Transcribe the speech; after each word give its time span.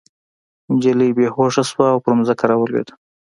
نجلۍ 0.71 1.09
بې 1.17 1.27
هوښه 1.35 1.63
شوه 1.69 1.85
او 1.93 1.97
په 2.05 2.09
ځمکه 2.27 2.45
راولوېده 2.49 2.93